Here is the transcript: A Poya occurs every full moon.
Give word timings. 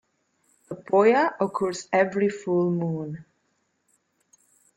A 0.71 0.73
Poya 0.73 1.35
occurs 1.39 1.87
every 1.93 2.27
full 2.27 2.71
moon. 2.71 3.23